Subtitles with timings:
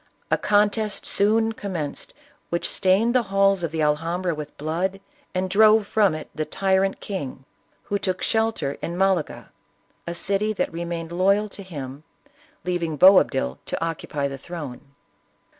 [0.31, 2.11] A contest soon commenced
[2.49, 4.99] which stained the halls of the Alhambra with blood,
[5.35, 7.45] and drove from it the tyrant king,
[7.83, 9.35] who took shelter in L 90 ISABELLA OF CASTILE.
[9.43, 9.51] Malaga,
[10.07, 12.03] a city that remained loyal to him,
[12.63, 14.81] leaving Boabdil to occupy the throne.